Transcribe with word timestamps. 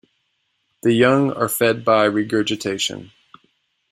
The 0.81 0.93
young 0.93 1.31
are 1.31 1.47
fed 1.47 1.85
by 1.85 2.05
regurgitation. 2.05 3.11